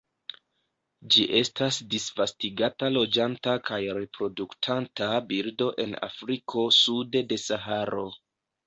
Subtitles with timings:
[1.15, 8.11] Ĝi estas disvastigata loĝanta kaj reproduktanta birdo en Afriko sude de Saharo.